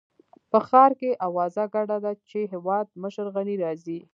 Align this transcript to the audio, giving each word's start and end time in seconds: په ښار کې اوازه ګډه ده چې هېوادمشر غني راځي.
په 0.51 0.59
ښار 0.67 0.91
کې 0.99 1.19
اوازه 1.27 1.63
ګډه 1.75 1.97
ده 2.03 2.11
چې 2.29 2.39
هېوادمشر 2.53 3.25
غني 3.35 3.55
راځي. 3.63 3.99